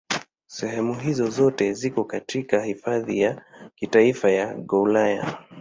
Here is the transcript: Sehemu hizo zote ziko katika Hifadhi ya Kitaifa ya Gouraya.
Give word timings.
Sehemu 0.47 0.93
hizo 0.93 1.29
zote 1.29 1.73
ziko 1.73 2.03
katika 2.03 2.63
Hifadhi 2.63 3.19
ya 3.19 3.41
Kitaifa 3.75 4.31
ya 4.31 4.53
Gouraya. 4.55 5.37